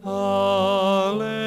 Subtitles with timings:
[0.04, 1.38] Alleluja.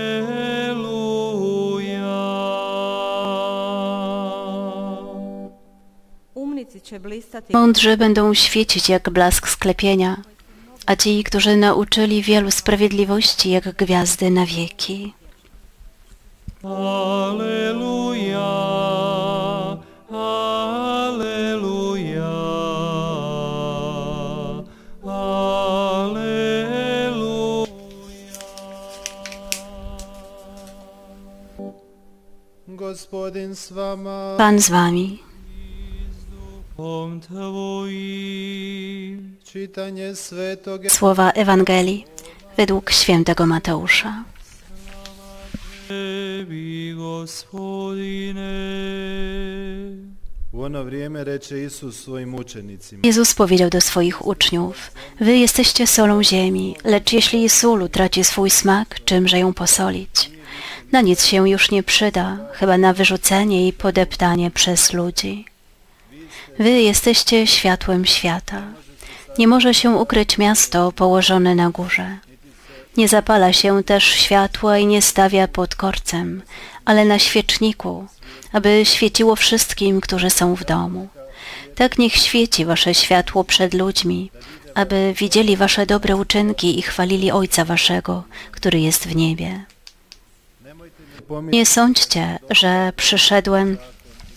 [7.53, 10.17] Mądrzy będą świecić jak blask sklepienia,
[10.87, 15.13] a ci, którzy nauczyli wielu sprawiedliwości jak gwiazdy na wieki.
[16.65, 18.41] Alleluja,
[34.39, 35.23] Pan z wami.
[40.89, 42.05] Słowa Ewangelii
[42.57, 44.25] według świętego Mateusza.
[53.03, 59.05] Jezus powiedział do swoich uczniów: Wy jesteście solą ziemi, lecz jeśli sól utraci swój smak,
[59.05, 60.40] czymże ją posolić?
[60.93, 65.45] Na nic się już nie przyda, chyba na wyrzucenie i podeptanie przez ludzi.
[66.59, 68.63] Wy jesteście światłem świata.
[69.39, 72.19] Nie może się ukryć miasto położone na górze.
[72.97, 76.43] Nie zapala się też światła i nie stawia pod korcem,
[76.85, 78.07] ale na świeczniku,
[78.53, 81.09] aby świeciło wszystkim, którzy są w domu.
[81.75, 84.31] Tak niech świeci wasze światło przed ludźmi,
[84.75, 89.65] aby widzieli wasze dobre uczynki i chwalili Ojca waszego, który jest w niebie.
[91.43, 93.79] Nie sądźcie, że przyszedłem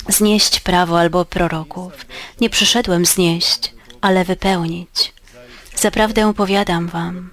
[0.09, 2.05] znieść prawo albo proroków.
[2.41, 5.13] Nie przyszedłem znieść, ale wypełnić.
[5.75, 7.29] Zaprawdę powiadam wam,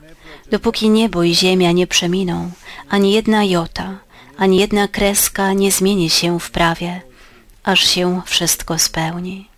[0.51, 2.51] dopóki niebo i ziemia nie przeminą,
[2.89, 3.99] ani jedna jota,
[4.37, 7.01] ani jedna kreska nie zmieni się w prawie,
[7.63, 9.50] aż się wszystko spełni.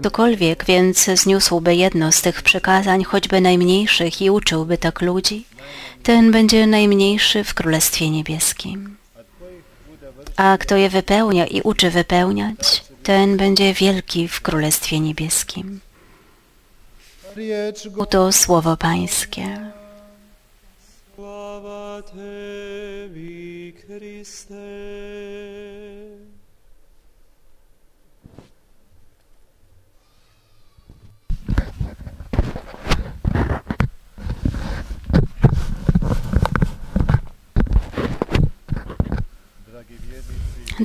[0.00, 5.46] Ktokolwiek więc zniósłby jedno z tych przykazań, choćby najmniejszych, i uczyłby tak ludzi,
[6.02, 8.96] ten będzie najmniejszy w Królestwie Niebieskim.
[10.36, 15.80] A kto je wypełnia i uczy wypełniać, ten będzie wielki w Królestwie Niebieskim.
[17.98, 19.72] Oto słowo Pańskie.
[22.12, 24.54] Tebi, Kriste.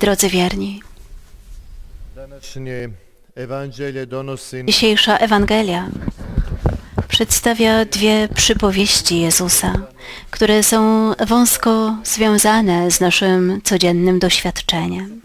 [0.02, 0.82] Drodzy wierni,
[4.66, 5.88] dzisiejsza Ewangelia
[7.08, 9.74] przedstawia dwie przypowieści Jezusa,
[10.32, 15.22] które są wąsko związane z naszym codziennym doświadczeniem.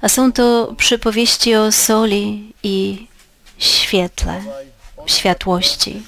[0.00, 3.06] A są to przypowieści o soli i
[3.58, 4.42] świetle,
[5.06, 6.02] światłości.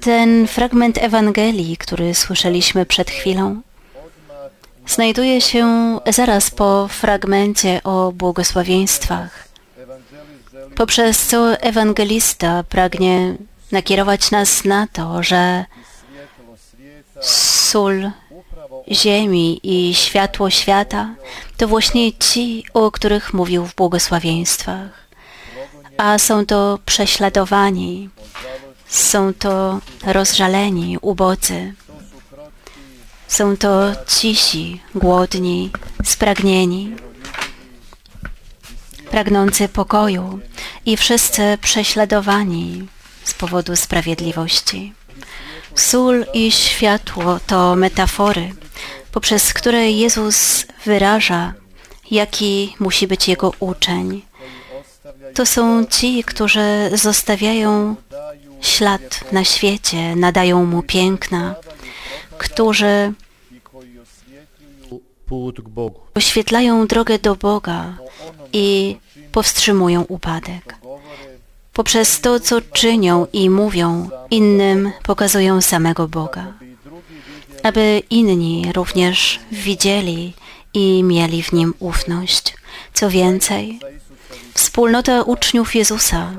[0.00, 3.60] Ten fragment Ewangelii, który słyszeliśmy przed chwilą,
[4.86, 5.66] znajduje się
[6.10, 9.48] zaraz po fragmencie o błogosławieństwach,
[10.76, 13.34] poprzez co ewangelista pragnie
[13.72, 15.64] nakierować nas na to, że
[17.20, 18.10] sól
[18.92, 21.14] ziemi i światło świata
[21.56, 25.06] to właśnie ci, o których mówił w błogosławieństwach.
[25.98, 28.10] A są to prześladowani,
[28.88, 31.74] są to rozżaleni, ubodzy,
[33.28, 35.70] są to cisi, głodni,
[36.04, 36.96] spragnieni,
[39.10, 40.40] pragnący pokoju
[40.86, 42.88] i wszyscy prześladowani
[43.24, 44.92] z powodu sprawiedliwości.
[45.74, 48.54] Sól i światło to metafory,
[49.12, 51.54] poprzez które Jezus wyraża,
[52.10, 54.22] jaki musi być Jego uczeń.
[55.34, 57.96] To są ci, którzy zostawiają
[58.60, 61.54] ślad na świecie, nadają mu piękna,
[62.38, 63.12] którzy
[66.14, 67.96] oświetlają drogę do Boga
[68.52, 68.96] i
[69.32, 70.76] powstrzymują upadek.
[71.72, 76.52] Poprzez to, co czynią i mówią, innym pokazują samego Boga,
[77.62, 80.32] aby inni również widzieli
[80.74, 82.56] i mieli w Nim ufność.
[82.94, 83.80] Co więcej,
[84.54, 86.32] wspólnota uczniów Jezusa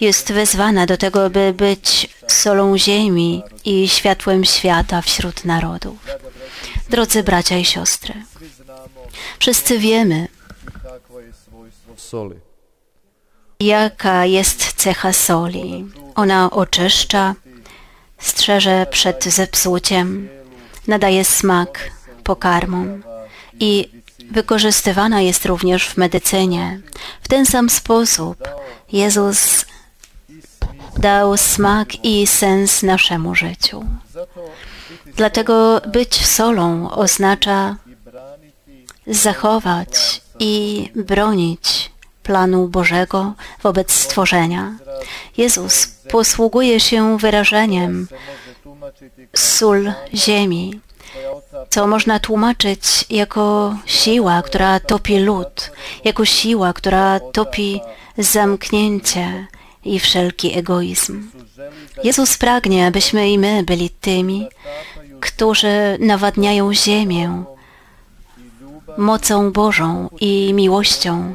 [0.00, 5.96] jest wezwana do tego, by być solą ziemi i światłem świata wśród narodów.
[6.90, 8.14] Drodzy bracia i siostry,
[9.38, 10.28] wszyscy wiemy,
[13.60, 15.84] jaka jest cecha soli.
[16.14, 17.34] Ona oczyszcza,
[18.18, 20.28] strzeże przed zepsuciem,
[20.86, 21.90] nadaje smak
[22.24, 23.02] pokarmom
[23.60, 23.88] i
[24.30, 26.80] wykorzystywana jest również w medycynie.
[27.22, 28.48] W ten sam sposób
[28.92, 29.64] Jezus
[30.96, 33.84] dał smak i sens naszemu życiu.
[35.16, 37.76] Dlatego być solą oznacza
[39.06, 41.90] zachować i bronić
[42.22, 44.72] planu Bożego wobec stworzenia.
[45.36, 48.08] Jezus posługuje się wyrażeniem
[49.32, 50.80] sól ziemi,
[51.70, 55.70] co można tłumaczyć jako siła, która topi lód,
[56.04, 57.80] jako siła, która topi
[58.18, 59.46] zamknięcie
[59.84, 61.30] i wszelki egoizm.
[62.04, 64.48] Jezus pragnie, abyśmy i my byli tymi,
[65.20, 67.44] którzy nawadniają ziemię
[68.98, 71.34] mocą Bożą i miłością,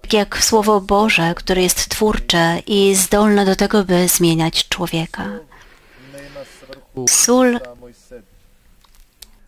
[0.00, 5.30] tak jak Słowo Boże, które jest twórcze i zdolne do tego, by zmieniać człowieka.
[7.08, 7.60] Sól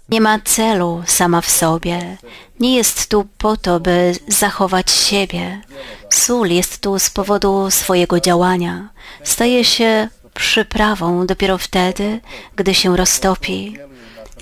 [0.08, 2.16] nie ma celu sama w sobie.
[2.60, 5.60] Nie jest tu po to, by zachować siebie.
[6.10, 8.88] Sól jest tu z powodu swojego działania.
[9.24, 12.20] Staje się przyprawą dopiero wtedy,
[12.56, 13.78] gdy się roztopi.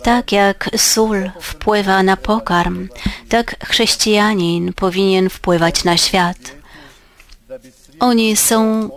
[0.02, 2.88] Tak jak sól wpływa na pokarm,
[3.28, 6.38] tak chrześcijanin powinien wpływać na świat.
[8.00, 8.90] Oni są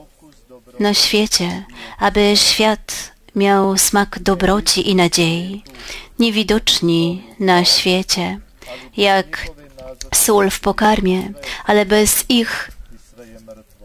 [0.79, 1.65] na świecie,
[1.99, 5.63] aby świat miał smak dobroci i nadziei,
[6.19, 8.39] niewidoczni na świecie,
[8.97, 9.47] jak
[10.13, 11.33] sól w pokarmie,
[11.65, 12.71] ale bez ich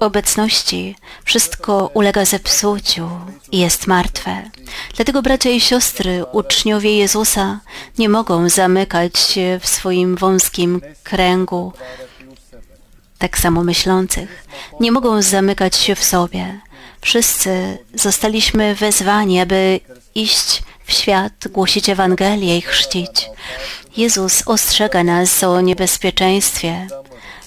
[0.05, 3.11] obecności wszystko ulega zepsuciu
[3.53, 4.51] i jest martwe.
[4.97, 7.61] Dlatego bracia i siostry, uczniowie Jezusa
[7.99, 11.73] nie mogą zamykać się w swoim wąskim kręgu
[13.19, 14.47] tak samo myślących.
[14.81, 16.61] Nie mogą zamykać się w sobie.
[17.01, 19.81] Wszyscy zostaliśmy wezwani, aby
[20.15, 23.31] iść w świat, głosić Ewangelię i chrzcić.
[23.97, 26.87] Jezus ostrzega nas o niebezpieczeństwie,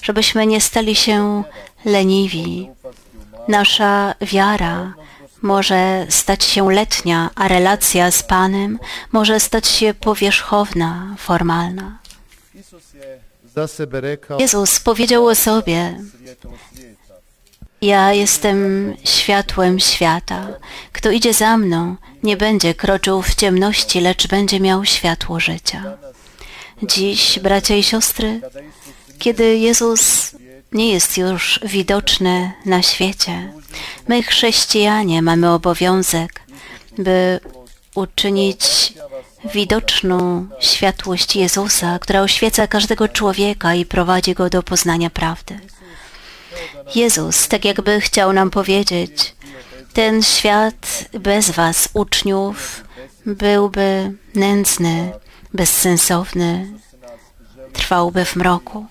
[0.02, 1.42] żebyśmy nie stali się
[1.84, 2.70] leniwi.
[3.48, 4.94] Nasza wiara
[5.42, 8.78] może stać się letnia, a relacja z Panem
[9.12, 11.98] może stać się powierzchowna, formalna.
[14.38, 16.00] Jezus powiedział o sobie,
[17.82, 20.48] ja jestem światłem świata.
[20.92, 25.98] Kto idzie za mną, nie będzie kroczył w ciemności, lecz będzie miał światło życia.
[26.82, 28.40] Dziś, bracia i siostry,
[29.18, 30.32] kiedy Jezus
[30.72, 33.52] nie jest już widoczny na świecie,
[34.08, 36.40] my chrześcijanie mamy obowiązek,
[36.98, 37.40] by
[37.94, 38.92] uczynić
[39.54, 45.60] widoczną światłość Jezusa, która oświeca każdego człowieka i prowadzi go do poznania prawdy.
[46.94, 49.34] Jezus tak jakby chciał nam powiedzieć,
[49.92, 52.84] ten świat bez was, uczniów,
[53.26, 55.12] byłby nędzny,
[55.54, 56.66] bezsensowny,
[57.72, 58.86] trwałby w mroku.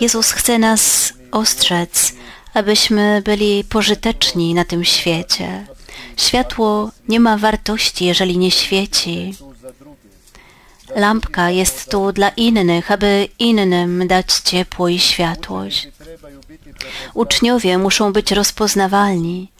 [0.00, 2.12] Jezus chce nas ostrzec,
[2.54, 5.66] abyśmy byli pożyteczni na tym świecie.
[6.16, 9.34] Światło nie ma wartości, jeżeli nie świeci.
[10.96, 15.88] Lampka jest tu dla innych, aby innym dać ciepło i światłość.
[17.14, 19.50] Uczniowie muszą być rozpoznawalni.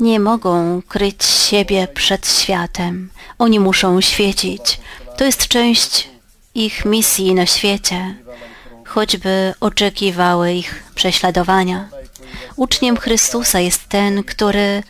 [0.00, 3.10] Nie mogą kryć siebie przed światem.
[3.38, 4.80] Oni muszą świecić.
[5.16, 6.08] To jest część
[6.54, 8.14] ich misji na świecie,
[8.88, 11.88] choćby oczekiwały ich prześladowania.
[12.56, 14.82] Uczniem Chrystusa jest ten, który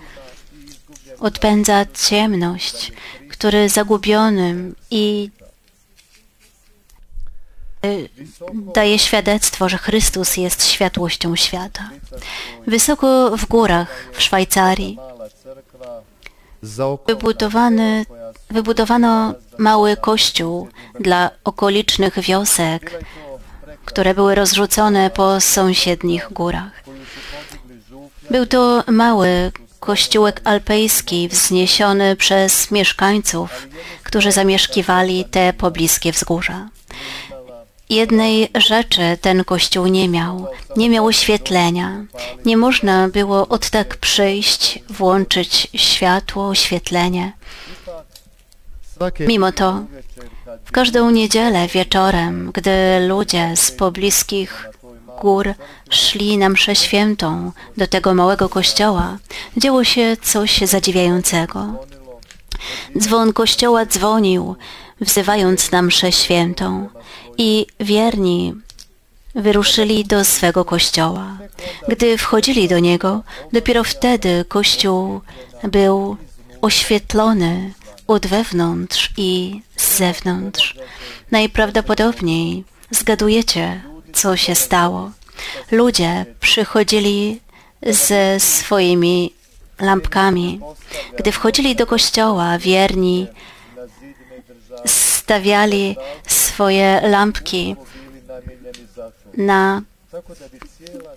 [1.21, 2.93] odpędza ciemność,
[3.31, 5.31] który zagubionym i
[8.75, 11.91] daje świadectwo, że Chrystus jest światłością świata.
[12.67, 14.99] Wysoko w górach w Szwajcarii
[17.07, 18.07] wybudowany,
[18.51, 20.69] wybudowano mały kościół
[21.01, 23.05] dla okolicznych wiosek,
[23.89, 26.73] które były rozrzucone po sąsiednich górach.
[28.31, 33.69] Był to mały kościółek alpejski wzniesiony przez mieszkańców,
[34.03, 36.69] którzy zamieszkiwali te pobliskie wzgórza.
[37.89, 40.47] Jednej rzeczy ten kościół nie miał.
[40.77, 42.05] Nie miał oświetlenia.
[42.45, 47.33] Nie można było od tak przyjść, włączyć światło, oświetlenie.
[49.21, 49.85] Mimo to,
[50.65, 54.69] w każdą niedzielę wieczorem, gdy ludzie z pobliskich
[55.23, 55.55] gór
[55.91, 59.19] szli na mszę świętą do tego małego kościoła,
[59.57, 61.85] działo się coś zadziwiającego.
[62.99, 64.57] Dzwon kościoła dzwonił,
[65.01, 66.89] wzywając na mszę świętą
[67.39, 68.55] i wierni
[69.35, 71.39] wyruszyli do swego kościoła.
[71.89, 75.21] Gdy wchodzili do niego, dopiero wtedy kościół
[75.63, 76.17] był
[76.63, 77.73] oświetlony
[78.09, 80.75] od wewnątrz i z zewnątrz.
[81.31, 85.11] Najprawdopodobniej zgadujecie, co się stało.
[85.71, 87.41] Ludzie przychodzili
[87.83, 89.33] ze swoimi
[89.81, 90.61] lampkami.
[91.19, 93.27] Gdy wchodzili do kościoła, wierni
[94.87, 95.97] stawiali
[96.27, 97.77] swoje lampki
[99.37, 99.83] na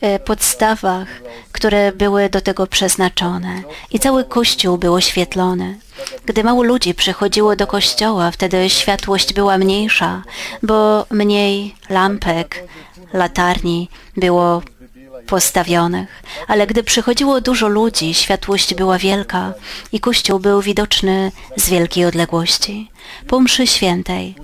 [0.02, 1.08] e, podstawach,
[1.52, 3.62] które były do tego przeznaczone.
[3.92, 5.80] I cały kościół był oświetlony.
[6.32, 10.24] Gdy mało ludzi przychodziło do kościoła, wtedy światłość była mniejsza,
[10.64, 12.64] bo mniej lampek,
[13.14, 14.62] latarni było
[15.28, 16.24] postawionych.
[16.48, 19.54] Ale gdy przychodziło dużo ludzi, światłość była wielka
[19.92, 22.92] i kościół był widoczny z wielkiej odległości.
[23.28, 24.36] Po mszy świętej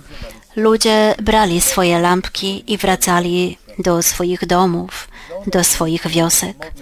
[0.55, 5.07] ludzie brali swoje lampki i wracali do swoich domów,
[5.47, 6.73] do swoich wiosek.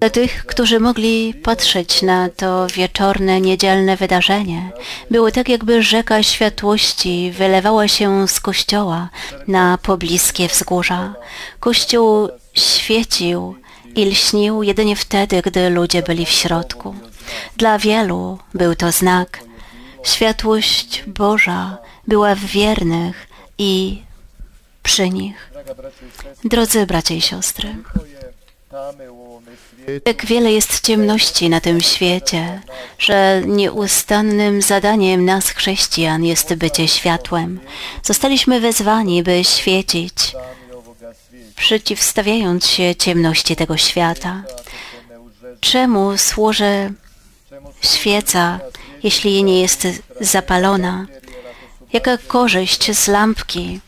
[0.00, 4.70] Dla tych, którzy mogli patrzeć na to wieczorne, niedzielne wydarzenie,
[5.10, 9.08] było tak, jakby rzeka światłości wylewała się z kościoła
[9.48, 11.14] na pobliskie wzgórza.
[11.60, 13.56] Kościół świecił
[13.96, 16.94] i lśnił jedynie wtedy, gdy ludzie byli w środku.
[17.56, 19.38] Dla wielu był to znak.
[20.04, 21.78] Światłość Boża
[22.08, 23.26] była w wiernych
[23.58, 24.02] i
[24.82, 25.52] przy nich.
[26.44, 27.74] Drodzy bracia i siostry,
[30.06, 32.60] Jak wiele jest ciemności na tym świecie,
[32.98, 37.60] że nieustannym zadaniem nas, chrześcijan, jest bycie światłem.
[38.02, 40.14] Zostaliśmy wezwani, by świecić,
[41.56, 44.42] przeciwstawiając się ciemności tego świata.
[45.60, 46.92] Czemu służy
[47.82, 48.60] świeca,
[49.02, 49.88] jeśli nie jest
[50.20, 51.06] zapalona?
[51.92, 53.80] Jaka korzyść z lampki,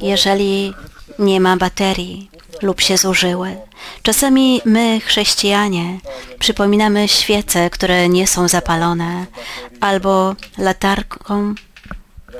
[0.00, 0.74] jeżeli
[1.18, 2.29] nie ma baterii
[2.62, 3.56] lub się zużyły?
[4.02, 5.98] Czasami my, chrześcijanie,
[6.38, 9.26] przypominamy świece, które nie są zapalone,
[9.80, 11.54] albo latarką,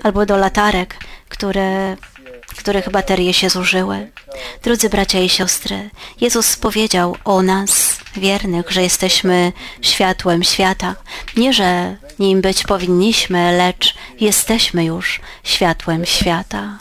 [0.03, 0.97] albo do latarek,
[1.29, 1.97] które,
[2.57, 4.11] których baterie się zużyły.
[4.63, 10.95] Drodzy bracia i siostry, Jezus powiedział o nas, wiernych, że jesteśmy światłem świata.
[11.37, 16.79] Nie, że nim być powinniśmy, lecz jesteśmy już światłem świata.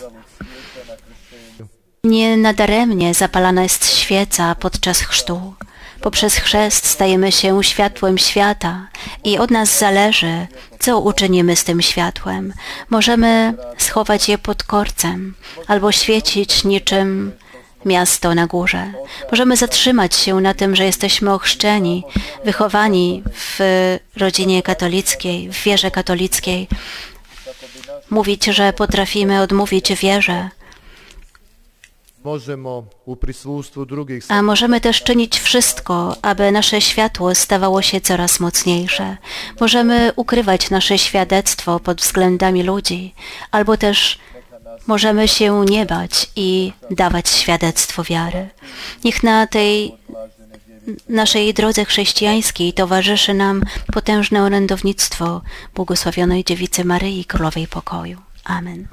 [2.03, 5.53] Nie nadaremnie zapalana jest świeca podczas chrztu.
[6.01, 8.87] Poprzez chrzest stajemy się światłem świata
[9.23, 10.47] i od nas zależy,
[10.79, 12.53] co uczynimy z tym światłem.
[12.89, 15.35] Możemy schować je pod korcem
[15.67, 17.31] albo świecić niczym
[17.85, 18.93] miasto na górze.
[19.31, 22.03] Możemy zatrzymać się na tym, że jesteśmy ochrzczeni,
[22.45, 23.59] wychowani w
[24.17, 26.67] rodzinie katolickiej, w wierze katolickiej.
[28.09, 30.49] Mówić, że potrafimy odmówić wierze,
[34.29, 39.17] a możemy też czynić wszystko, aby nasze światło stawało się coraz mocniejsze.
[39.59, 43.13] Możemy ukrywać nasze świadectwo pod względami ludzi,
[43.51, 44.19] albo też
[44.87, 48.49] możemy się nie bać i dawać świadectwo wiary.
[49.03, 49.91] Niech na tej
[51.09, 55.41] naszej drodze chrześcijańskiej towarzyszy nam potężne orędownictwo
[55.75, 58.17] błogosławionej dziewicy Maryi Królowej Pokoju.
[58.43, 58.87] Amen.